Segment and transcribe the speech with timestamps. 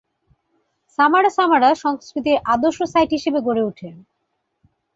[0.99, 3.89] সামারা সামারা সংস্কৃতির আদর্শ সাইট হিসেবে গড়ে ওঠে।